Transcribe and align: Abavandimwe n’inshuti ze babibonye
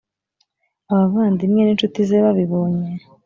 Abavandimwe 0.91 1.61
n’inshuti 1.63 1.99
ze 2.09 2.17
babibonye 2.23 2.89